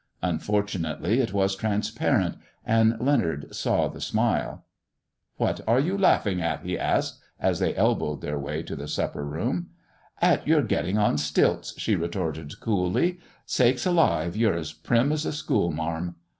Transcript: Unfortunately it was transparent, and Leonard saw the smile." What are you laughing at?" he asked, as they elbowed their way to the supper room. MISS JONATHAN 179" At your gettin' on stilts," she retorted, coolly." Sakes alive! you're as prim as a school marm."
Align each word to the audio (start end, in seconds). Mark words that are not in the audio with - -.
Unfortunately 0.23 1.19
it 1.19 1.31
was 1.31 1.55
transparent, 1.55 2.35
and 2.65 2.97
Leonard 2.99 3.53
saw 3.55 3.87
the 3.87 4.01
smile." 4.01 4.65
What 5.37 5.61
are 5.67 5.79
you 5.79 5.95
laughing 5.95 6.41
at?" 6.41 6.61
he 6.65 6.75
asked, 6.75 7.19
as 7.39 7.59
they 7.59 7.75
elbowed 7.75 8.21
their 8.21 8.39
way 8.39 8.63
to 8.63 8.75
the 8.75 8.87
supper 8.87 9.23
room. 9.23 9.67
MISS 10.19 10.39
JONATHAN 10.39 10.39
179" 10.41 10.41
At 10.41 10.47
your 10.47 10.63
gettin' 10.63 10.97
on 10.97 11.17
stilts," 11.19 11.79
she 11.79 11.95
retorted, 11.95 12.59
coolly." 12.59 13.19
Sakes 13.45 13.85
alive! 13.85 14.35
you're 14.35 14.55
as 14.57 14.73
prim 14.73 15.11
as 15.11 15.23
a 15.23 15.31
school 15.31 15.71
marm." 15.71 16.15